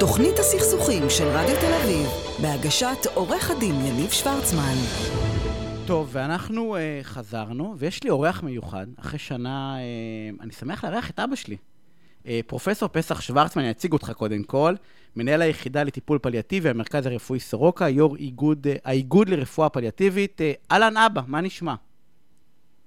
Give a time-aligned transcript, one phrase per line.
[0.00, 2.08] תוכנית הסכסוכים של רדיו תל אביב,
[2.42, 4.74] בהגשת עורך הדין יניב שוורצמן.
[5.86, 8.86] טוב, ואנחנו uh, חזרנו, ויש לי אורח מיוחד.
[9.00, 11.56] אחרי שנה, uh, אני שמח לארח את אבא שלי.
[12.22, 14.74] Uh, פרופסור פסח שוורצמן, אני אציג אותך קודם כל.
[15.16, 20.40] מנהל היחידה לטיפול פליאטיבי, המרכז הרפואי סורוקה, יו"ר איגוד, uh, האיגוד לרפואה פליאטיבית.
[20.72, 21.74] אהלן uh, אבא, מה נשמע?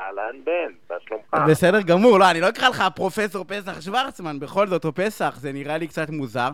[0.00, 1.50] אהלן בן, מה שלומך?
[1.50, 5.52] בסדר גמור, לא, אני לא אקרא לך פרופסור פסח שוורצמן, בכל זאת, או פסח, זה
[5.52, 6.48] נראה לי קצת מוזר.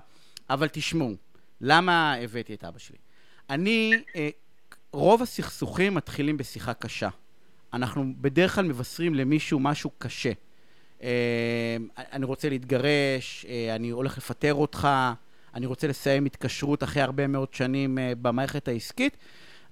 [0.51, 1.15] אבל תשמעו,
[1.61, 2.97] למה הבאתי את אבא שלי?
[3.51, 4.29] אני, אה,
[4.93, 7.09] רוב הסכסוכים מתחילים בשיחה קשה.
[7.73, 10.33] אנחנו בדרך כלל מבשרים למישהו משהו קשה.
[11.03, 11.77] אה,
[12.13, 14.89] אני רוצה להתגרש, אה, אני הולך לפטר אותך,
[15.55, 19.17] אני רוצה לסיים התקשרות אחרי הרבה מאוד שנים במערכת העסקית.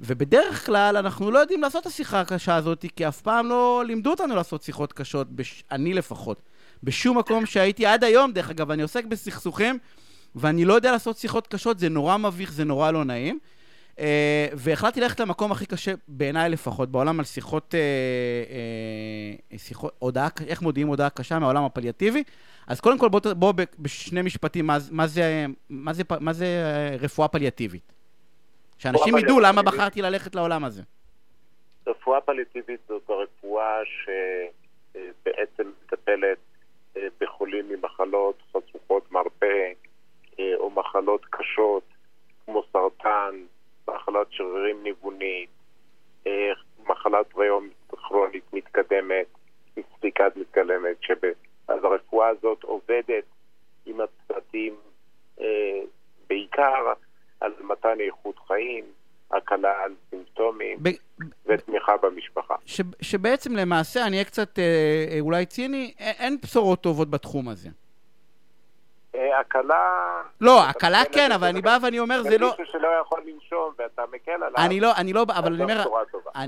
[0.01, 4.11] ובדרך כלל אנחנו לא יודעים לעשות את השיחה הקשה הזאת, כי אף פעם לא לימדו
[4.11, 5.65] אותנו לעשות שיחות קשות, בש...
[5.71, 6.43] אני לפחות.
[6.83, 9.79] בשום מקום שהייתי עד היום, דרך אגב, אני עוסק בסכסוכים,
[10.35, 13.39] ואני לא יודע לעשות שיחות קשות, זה נורא מביך, זה נורא לא נעים.
[13.97, 14.01] Uh,
[14.53, 20.63] והחלטתי ללכת למקום הכי קשה, בעיניי לפחות, בעולם על שיחות, uh, uh, שיחות, הודעה, איך
[20.63, 22.23] מודיעים הודעה קשה מהעולם הפליאטיבי.
[22.67, 26.47] אז קודם כל, בואו בוא, בשני משפטים, מה, מה, זה, מה, זה, מה זה
[27.01, 27.93] רפואה פליאטיבית?
[28.79, 30.83] שאנשים ידעו למה בחרתי ללכת לעולם הזה.
[31.87, 33.77] רפואה פליאטיבית זאת הרפואה
[34.95, 36.39] שבעצם מטפלת
[37.21, 39.73] בחולים ממחלות חשוכות מרפא,
[40.75, 41.83] מחלות קשות
[42.45, 43.45] כמו סרטן,
[43.89, 45.51] מחלת שרירים ניוונית,
[46.27, 46.53] אה,
[46.87, 49.27] מחלת ריום כרונית מתקדמת,
[49.97, 51.15] ספיקת מתקדמת, שב...
[51.69, 53.25] אז הרפואה הזאת עובדת
[53.87, 54.75] עם הצוותים
[55.41, 55.81] אה,
[56.29, 56.93] בעיקר
[57.41, 58.85] על מתן איכות חיים,
[59.31, 60.89] הקלה על סימפטומים ב...
[61.47, 62.55] ותמיכה במשפחה.
[62.67, 62.81] ש...
[63.01, 67.69] שבעצם למעשה, אני אהיה קצת אה, אולי ציני, אין בשורות טובות בתחום הזה.
[69.15, 70.21] הקלה...
[70.41, 72.51] לא, הקלה כן, אבל אני בא ואני אומר, זה לא...
[72.51, 74.57] מישהו שלא יכול לנשום ואתה מקל עליו...
[74.57, 75.85] אני לא, אני לא, אבל אני אומר...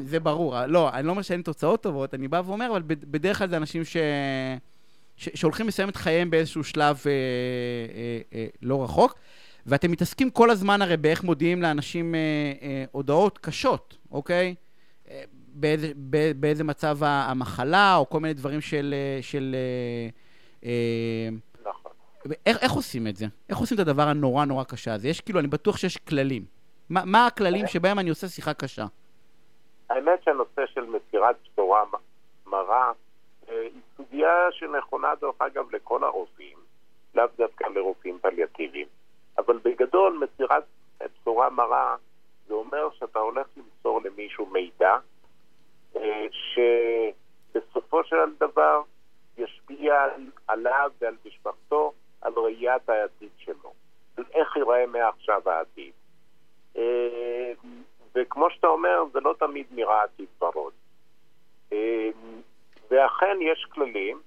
[0.05, 3.49] זה ברור, לא, אני לא אומר שאין תוצאות טובות, אני בא ואומר, אבל בדרך כלל
[3.49, 3.97] זה אנשים ש...
[5.17, 9.15] שהולכים לסיים את חייהם באיזשהו שלב אה, אה, אה, לא רחוק,
[9.67, 12.21] ואתם מתעסקים כל הזמן הרי באיך מודיעים לאנשים אה,
[12.63, 14.55] אה, הודעות קשות, אוקיי?
[15.11, 15.23] אה,
[15.55, 15.93] באיזה,
[16.37, 18.95] באיזה מצב המחלה, או כל מיני דברים של...
[18.97, 20.09] אה, של אה,
[20.69, 21.29] אה,
[22.47, 23.27] איך, איך עושים את זה?
[23.49, 25.09] איך עושים את הדבר הנורא נורא קשה הזה?
[25.09, 26.43] יש כאילו, אני בטוח שיש כללים.
[26.91, 28.85] מה, מה הכללים שבהם אני עושה שיחה קשה?
[29.91, 31.85] האמת שהנושא של מסירת בשורה
[32.47, 32.93] מרה
[33.49, 36.59] אה, היא סוגיה שנכונה דרך אגב לכל הרופאים,
[37.15, 38.87] לאו דווקא לרופאים פליאטיביים.
[39.39, 40.65] אבל בגדול מסירת
[41.21, 41.97] בשורה מרה
[42.47, 44.97] זה אומר שאתה הולך למסור למישהו מידע
[45.97, 46.27] אה,
[47.53, 48.83] שבסופו של דבר
[49.39, 49.95] ישפיע
[50.47, 51.93] עליו ועל משפחתו
[52.25, 53.73] על ראיית העתיד שלו,
[54.17, 55.93] על איך ייראה מעכשיו העתיד.
[56.77, 57.53] אה,
[58.15, 60.73] וכמו שאתה אומר, זה לא תמיד נראה עתיד ורוד.
[61.73, 62.11] אה,
[62.91, 64.21] ואכן יש כללים,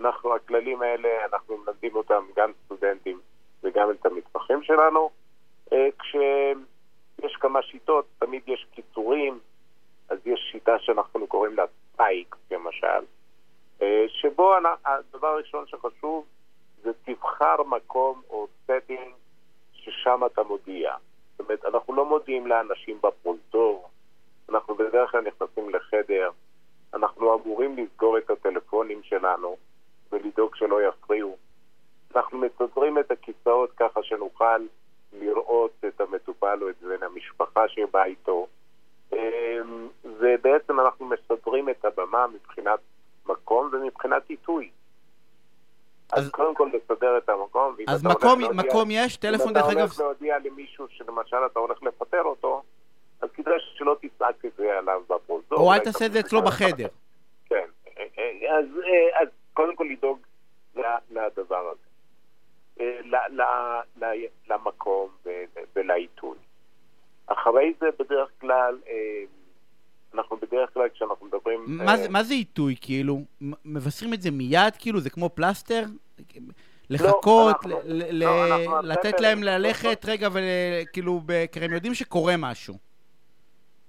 [0.00, 3.20] אנחנו, הכללים האלה, אנחנו מלמדים אותם גם סטודנטים
[3.62, 5.10] וגם את המתמחים שלנו.
[5.72, 9.38] אה, כשיש כמה שיטות, תמיד יש קיצורים,
[10.08, 13.04] אז יש שיטה שאנחנו קוראים לה ספייק, למשל,
[14.08, 14.54] שבו
[14.84, 16.26] הדבר הראשון שחשוב
[16.82, 19.10] זה תבחר מקום או setting
[19.72, 20.94] ששם אתה מודיע.
[21.30, 23.88] זאת אומרת, אנחנו לא מודיעים לאנשים בפרונטור,
[24.48, 26.30] אנחנו בדרך כלל נכנסים לחדר,
[26.94, 29.56] אנחנו אמורים לסגור את הטלפונים שלנו
[30.12, 31.36] ולדאוג שלא יפריעו.
[32.16, 34.60] אנחנו מסדרים את הכיסאות ככה שנוכל
[35.12, 38.46] לראות את המטופל או את בן המשפחה שבא איתו.
[39.12, 42.80] אמ, ובעצם אנחנו מסדרים את הבמה מבחינת
[43.26, 44.70] מקום ומבחינת עיתוי.
[46.12, 47.76] אז קודם כל לסדר את המקום.
[47.88, 49.70] אז מקום, מקום יש, טלפון דרך אגב...
[49.70, 52.62] אם אתה הולך להודיע למישהו שלמשל אתה הולך לפטר אותו,
[53.20, 55.58] אז כדאי שלא תצעק את זה עליו בפרוזור.
[55.58, 56.88] או אל תעשה את זה אצלו בחדר.
[57.46, 57.68] כן,
[58.58, 58.66] אז,
[59.20, 60.18] אז קודם כל לדאוג
[61.10, 61.88] לדבר הזה.
[64.48, 65.08] למקום
[65.76, 66.38] ולעיתוי.
[67.26, 68.78] אחרי זה בדרך כלל,
[70.14, 71.64] אנחנו בדרך כלל כשאנחנו מדברים...
[71.66, 72.08] מה, אה...
[72.08, 73.20] מה זה עיתוי, כאילו?
[73.64, 75.00] מבשרים את זה מיד, כאילו?
[75.00, 75.82] זה כמו פלסטר?
[76.90, 81.20] לחכות, לא, ל- לא, לתת להם ללכת רגע וכאילו,
[81.52, 82.74] כי הם יודעים שקורה משהו.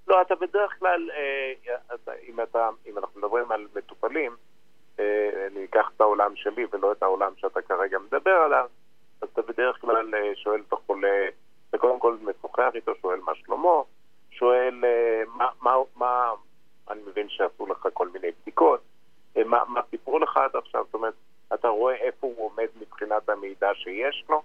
[0.07, 4.35] לא, אתה בדרך כלל, אה, אתה, אם, אתה, אם אנחנו מדברים על מטופלים,
[4.99, 8.67] אה, אני אקח את העולם שלי ולא את העולם שאתה כרגע מדבר עליו,
[9.21, 11.27] אז אתה בדרך כלל אה, שואל את החולה,
[11.73, 13.81] וקודם כל משוחח איתו, שואל מה שלמה,
[14.39, 16.31] שואל אה, מה, מה, מה,
[16.89, 18.79] אני מבין שעשו לך כל מיני בדיקות,
[19.37, 21.13] אה, מה, מה סיפרו לך עד עכשיו, זאת אומרת,
[21.53, 24.41] אתה רואה איפה הוא עומד מבחינת המידע שיש לו,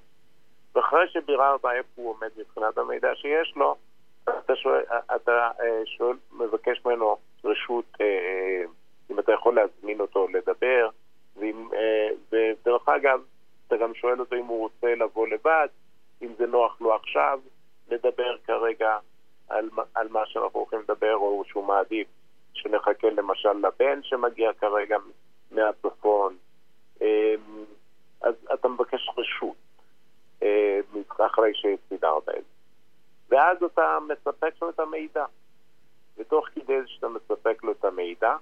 [0.74, 3.76] ואחרי שביררת איפה הוא עומד מבחינת המידע שיש לו,
[4.22, 4.82] אתה שואל,
[5.16, 7.96] אתה אה, שואל, מבקש ממנו רשות,
[9.10, 10.88] אם אתה יכול להזמין אותו לדבר,
[11.36, 11.68] ואם,
[12.32, 13.20] ודרך אגב,
[13.66, 15.68] אתה גם שואל אותו אם הוא רוצה לבוא לבד,
[16.22, 17.40] אם זה נוח לו עכשיו
[17.88, 18.98] לדבר כרגע
[19.48, 22.08] על, על מה שאנחנו הולכים לדבר, או שהוא מעדיף
[22.52, 24.96] שנחכה למשל לבן שמגיע כרגע
[25.50, 26.36] מהצפון.
[28.20, 29.56] אז אתה מבקש רשות
[31.26, 32.54] אחרי שסידרת את זה.
[33.28, 35.24] ואז אתה מספק לו את המידע.
[36.16, 38.36] ותוך כדי שאתה מספק לו את המידע,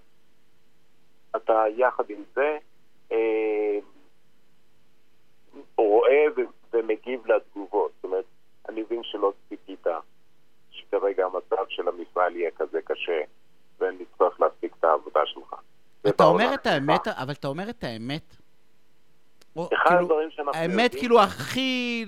[1.37, 2.59] אתה יחד עם זה
[3.13, 3.79] אה,
[5.77, 6.25] רואה
[6.73, 7.93] ומגיב לתגובות.
[7.95, 8.25] זאת אומרת,
[8.69, 9.87] אני מבין שלא ציפית
[10.73, 13.21] שכרגע המצב של המפעל יהיה כזה קשה
[13.81, 15.55] ונצטרך להפסיק את העבודה שלך.
[16.09, 18.37] אתה אומר את האמת, אבל אתה אומר את האמת
[19.59, 20.79] אחד כאילו, הדברים שאנחנו יודעים...
[20.81, 22.05] האמת כאילו הכי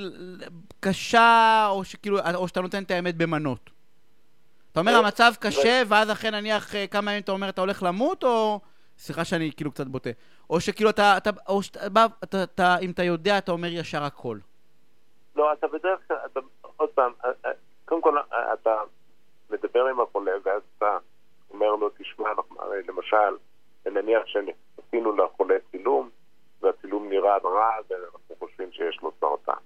[0.80, 3.70] קשה, או, שכאילו, או שאתה נותן את האמת במנות.
[4.72, 8.24] אתה אומר, המצב קשה, ואז אחרי נניח אה, כמה ימים אתה אומר, אתה הולך למות,
[8.24, 8.60] או...
[8.98, 10.10] סליחה שאני כאילו קצת בוטה.
[10.50, 14.02] או שכאילו אתה, אתה, או שאתה בא, אתה, אתה, אם אתה יודע, אתה אומר ישר
[14.02, 14.38] הכל.
[15.36, 16.40] לא, אתה בדרך כלל, אתה,
[16.76, 17.50] עוד פעם, אה, אה,
[18.00, 18.82] קודם כל, אתה
[19.50, 20.98] מדבר עם החולה, ואז אתה
[21.50, 22.30] אומר לו, תשמע,
[22.88, 23.36] למשל,
[23.86, 26.10] נניח שעשינו לחולה צילום,
[26.60, 29.60] והצילום נראה רע ואנחנו חושבים שיש לו סרטן.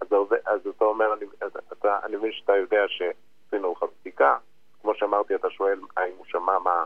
[0.00, 0.08] אז,
[0.44, 1.26] אז אתה אומר, אני,
[1.72, 4.36] אתה, אני מבין שאתה יודע שעשינו לך בדיקה,
[4.82, 6.84] כמו שאמרתי, אתה שואל האם הוא שמע מה,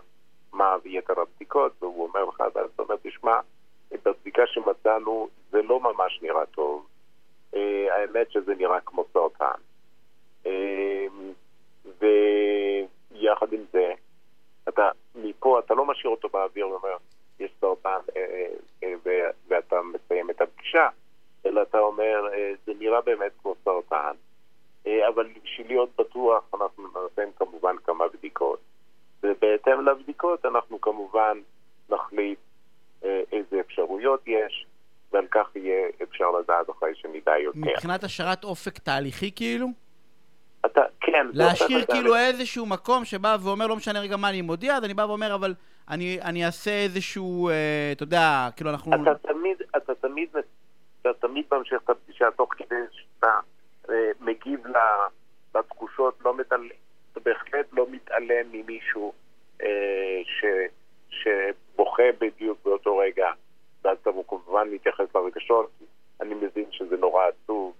[0.52, 3.40] מה יתר הבדיקות, והוא אומר לך, ואז אתה אומר, תשמע,
[4.04, 6.86] בבדיקה שמצאנו זה לא ממש נראה טוב.
[7.54, 9.60] אה, האמת שזה נראה כמו סרטן.
[10.48, 11.06] אה,
[12.00, 13.92] ויחד עם זה,
[14.68, 16.96] אתה, מפה אתה לא משאיר אותו באוויר ואומר,
[17.40, 18.46] יש סרטן אה,
[18.82, 20.88] אה, אה, ואתה מסיים את הפגישה,
[21.46, 22.24] אלא אתה אומר,
[22.66, 24.12] זה נראה באמת כמו סרטן,
[24.86, 28.60] אבל בשביל להיות בטוח אנחנו נעשה כמובן כמה בדיקות,
[29.22, 31.38] ובהתאם לבדיקות אנחנו כמובן
[31.90, 32.38] נחליט
[33.02, 34.66] איזה אפשרויות יש,
[35.12, 37.58] ועל כך יהיה אפשר לדעת אחרי שנדע יותר.
[37.58, 39.68] מבחינת השארת אופק תהליכי כאילו?
[40.66, 41.26] אתה, כן.
[41.32, 45.02] להשאיר כאילו איזשהו מקום שבא ואומר, לא משנה רגע מה אני מודיע, אז אני בא
[45.02, 45.54] ואומר, אבל
[45.90, 48.92] אני, אני אעשה איזשהו, אה, אתה יודע, כאילו אנחנו...
[48.94, 50.28] אתה תמיד, אתה תמיד,
[51.00, 53.30] אתה תמיד ממשיך את הפגישה תוך כדי שאתה
[53.90, 54.60] אה, מגיב
[55.54, 56.68] לתחושות, לא מתעלם,
[57.12, 59.12] אתה בהחלט לא מתעלם ממישהו
[59.62, 60.44] אה, ש,
[61.10, 63.30] שבוכה בדיוק באותו רגע,
[63.84, 65.70] ואז אתה כמובן מתייחס לרגשות,
[66.20, 67.72] אני מבין שזה נורא עצוב,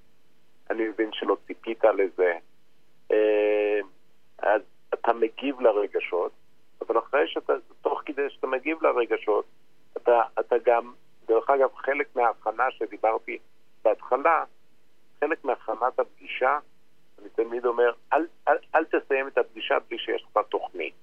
[0.71, 2.39] אני מבין שלא ציפית לזה,
[4.39, 4.63] אז
[4.95, 6.33] אתה מגיב לרגשות.
[6.87, 9.45] אבל אחרי שאתה, תוך כדי שאתה מגיב לרגשות,
[9.97, 10.93] אתה, אתה גם,
[11.29, 13.39] דרך אגב, חלק מההכנה שדיברתי
[13.85, 14.45] בהתחלה,
[15.21, 16.59] חלק מהכנת הפגישה,
[17.21, 20.95] אני תמיד אומר, אל, אל, אל תסיים את הפגישה בלי שיש לך תוכנית.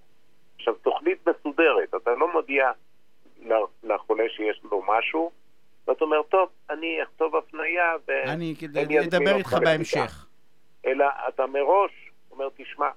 [0.55, 2.71] עכשיו, תוכנית מסודרת, אתה לא מודיע
[3.83, 5.31] לחולה שיש לו משהו,
[5.87, 8.55] ואתה אומר, טוב, אני אכתוב הפנייה ואני
[9.07, 10.24] אדבר איתך בהמשך.
[10.85, 12.89] אלא אתה מראש אומר, תשמע,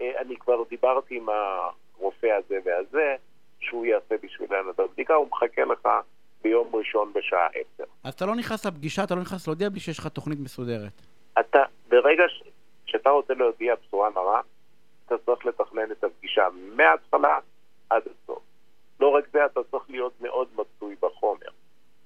[0.00, 1.28] אה, אני כבר דיברתי עם.
[1.98, 3.16] הרופא הזה והזה,
[3.60, 5.88] שהוא יעשה בשבילנו את הבדיקה, הוא מחכה לך
[6.42, 7.84] ביום ראשון בשעה עשר.
[8.04, 10.92] אז אתה לא נכנס לפגישה, אתה לא נכנס להודיע בלי שיש לך תוכנית מסודרת.
[11.40, 12.42] אתה, ברגע ש...
[12.86, 14.40] שאתה רוצה להודיע בשורה מרה,
[15.06, 17.38] אתה צריך לתכנן את הפגישה מההתחלה
[17.90, 18.42] עד הסוף.
[19.00, 21.48] לא רק זה, אתה צריך להיות מאוד מצוי בחומר.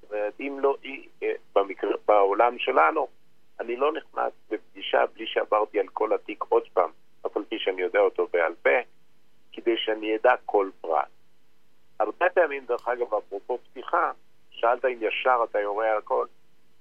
[0.00, 0.76] זאת אומרת, אם לא,
[1.22, 3.08] אה, במקרה, בעולם שלנו,
[3.60, 6.90] אני לא נכנס בפגישה בלי שעברתי על כל התיק עוד פעם,
[7.26, 8.78] אף על פי שאני יודע אותו בעל פה,
[9.52, 11.08] כדי שאני אדע כל פרט.
[12.00, 14.10] הרבה פעמים, דרך אגב, אפרופו פתיחה,
[14.50, 16.26] שאלת אם ישר אתה יורה הכל,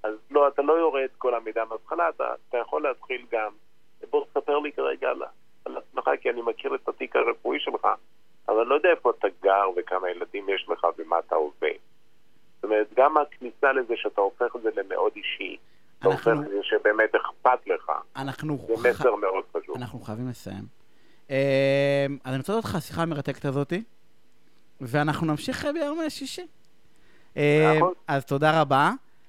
[0.04, 3.52] אז לא, אתה לא יורה את כל המידע מההתחלה, אתה, אתה יכול להתחיל גם,
[4.10, 5.22] בוא תספר לי כרגע על,
[5.66, 7.88] על עצמך, כי אני מכיר את התיק הרפואי שלך,
[8.48, 11.78] אבל אני לא יודע איפה אתה גר וכמה ילדים יש לך ומה אתה עובד.
[12.56, 15.58] זאת אומרת, גם הכניסה לזה שאתה הופך את זה למאוד אישי,
[16.02, 17.92] אתה הופך את זה שבאמת אכפת לך,
[18.68, 19.76] זה מסר מאוד חשוב.
[19.76, 20.64] אנחנו חייבים לסיים.
[21.30, 21.36] אז
[22.26, 23.84] אני רוצה לדעת לך השיחה המרתקת הזאתי,
[24.82, 26.48] ואנחנו נמשיך ביום שישי.
[27.36, 27.42] אמ,
[28.08, 28.92] אז תודה רבה.